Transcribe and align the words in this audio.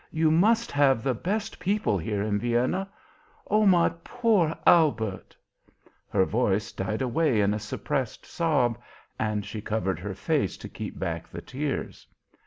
You 0.09 0.31
must 0.31 0.71
have 0.71 1.03
the 1.03 1.13
best 1.13 1.59
people 1.59 1.95
here 1.95 2.23
in 2.23 2.39
Vienna. 2.39 2.89
Oh, 3.45 3.67
my 3.67 3.89
poor 4.03 4.55
Albert" 4.65 5.37
Her 6.09 6.25
voice 6.25 6.71
died 6.71 7.03
away 7.03 7.39
in 7.39 7.53
a 7.53 7.59
suppressed 7.59 8.25
sob, 8.25 8.79
and 9.19 9.45
she 9.45 9.61
covered 9.61 9.99
her 9.99 10.15
face 10.15 10.57
to 10.57 10.67
keep 10.69 10.97
back 10.97 11.27
the 11.29 11.41
tears. 11.43 12.07